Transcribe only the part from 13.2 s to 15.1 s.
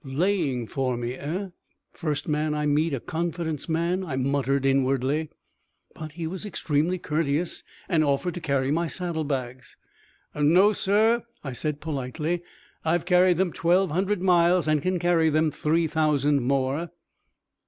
them twelve hundred miles, and can